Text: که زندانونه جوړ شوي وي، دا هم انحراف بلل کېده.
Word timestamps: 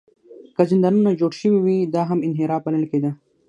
که 0.55 0.61
زندانونه 0.71 1.11
جوړ 1.19 1.31
شوي 1.39 1.59
وي، 1.65 1.77
دا 1.93 2.01
هم 2.09 2.19
انحراف 2.27 2.61
بلل 2.65 2.85
کېده. 2.91 3.11